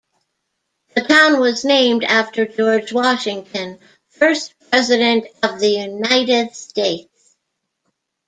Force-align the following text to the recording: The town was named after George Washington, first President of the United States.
The 0.95 1.01
town 1.01 1.39
was 1.39 1.63
named 1.63 2.03
after 2.03 2.47
George 2.47 2.91
Washington, 2.91 3.77
first 4.09 4.55
President 4.71 5.27
of 5.43 5.59
the 5.59 5.67
United 5.69 6.55
States. 6.55 7.35